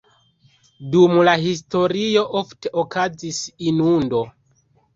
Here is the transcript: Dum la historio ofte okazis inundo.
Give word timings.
Dum 0.95 1.13
la 1.29 1.35
historio 1.43 2.25
ofte 2.41 2.73
okazis 2.85 3.45
inundo. 3.71 4.27